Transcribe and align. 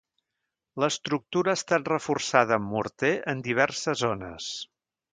L'estructura 0.83 1.53
ha 1.53 1.59
estat 1.61 1.91
reforçada 1.93 2.59
amb 2.59 2.73
morter 2.79 3.15
en 3.35 3.47
diverses 3.53 4.07
zones. 4.07 4.53